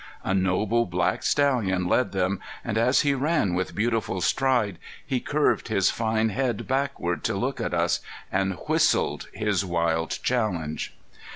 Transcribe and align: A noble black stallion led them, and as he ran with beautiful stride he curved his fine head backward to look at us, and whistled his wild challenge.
A 0.23 0.33
noble 0.33 0.87
black 0.87 1.21
stallion 1.21 1.85
led 1.87 2.11
them, 2.11 2.39
and 2.65 2.75
as 2.75 3.01
he 3.01 3.13
ran 3.13 3.53
with 3.53 3.75
beautiful 3.75 4.19
stride 4.19 4.79
he 5.05 5.19
curved 5.19 5.67
his 5.67 5.91
fine 5.91 6.29
head 6.29 6.67
backward 6.67 7.23
to 7.25 7.35
look 7.35 7.61
at 7.61 7.75
us, 7.75 7.99
and 8.31 8.57
whistled 8.67 9.27
his 9.31 9.63
wild 9.63 10.17
challenge. 10.23 10.95